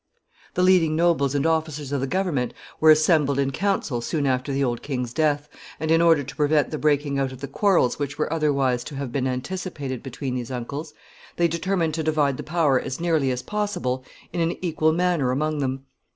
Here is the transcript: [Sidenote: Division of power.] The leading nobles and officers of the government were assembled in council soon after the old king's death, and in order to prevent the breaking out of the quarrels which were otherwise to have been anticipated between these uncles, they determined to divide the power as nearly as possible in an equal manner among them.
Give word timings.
[Sidenote: 0.55 0.55
Division 0.55 0.55
of 0.55 0.57
power.] 0.57 0.63
The 0.63 0.67
leading 0.71 0.95
nobles 0.95 1.35
and 1.35 1.45
officers 1.45 1.91
of 1.91 2.01
the 2.01 2.07
government 2.07 2.55
were 2.79 2.89
assembled 2.89 3.37
in 3.37 3.51
council 3.51 4.01
soon 4.01 4.25
after 4.25 4.51
the 4.51 4.63
old 4.63 4.81
king's 4.81 5.13
death, 5.13 5.47
and 5.79 5.91
in 5.91 6.01
order 6.01 6.23
to 6.23 6.35
prevent 6.35 6.71
the 6.71 6.79
breaking 6.79 7.19
out 7.19 7.31
of 7.31 7.39
the 7.39 7.47
quarrels 7.47 7.99
which 7.99 8.17
were 8.17 8.33
otherwise 8.33 8.83
to 8.85 8.95
have 8.95 9.11
been 9.11 9.27
anticipated 9.27 10.01
between 10.01 10.33
these 10.33 10.49
uncles, 10.49 10.95
they 11.35 11.47
determined 11.47 11.93
to 11.93 12.01
divide 12.01 12.37
the 12.37 12.41
power 12.41 12.79
as 12.79 12.99
nearly 12.99 13.29
as 13.29 13.43
possible 13.43 14.03
in 14.33 14.41
an 14.41 14.57
equal 14.65 14.91
manner 14.91 15.29
among 15.29 15.59
them. 15.59 15.85